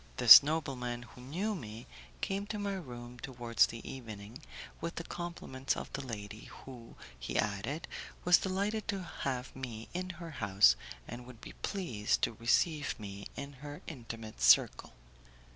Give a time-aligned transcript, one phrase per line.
[0.17, 1.85] This nobleman, who knew me,
[2.21, 4.39] came to my room towards the evening,
[4.81, 7.87] with the compliments of the lady, who, he added,
[8.25, 10.75] was delighted to have me in her house,
[11.07, 14.93] and would be pleased to receive me in her intimate circle.